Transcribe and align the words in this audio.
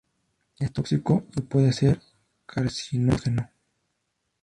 Es 0.57 0.73
tóxico 0.73 1.27
y 1.35 1.41
puede 1.41 1.71
ser 1.73 2.01
carcinógeno. 2.47 3.51